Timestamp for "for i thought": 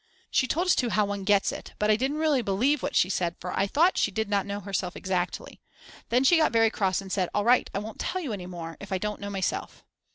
3.39-3.99